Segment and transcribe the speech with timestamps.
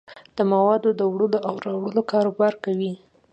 [0.35, 2.93] د موادو دوړلو او راوړلو کاروبار کوي.